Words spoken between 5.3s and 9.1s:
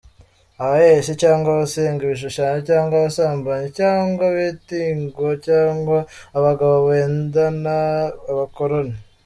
cyangwa abagabo bendana…» Abakorinto:.